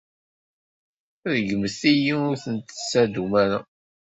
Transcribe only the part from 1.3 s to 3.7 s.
Ṛeggmet-iyi ur ten-tettadum ara.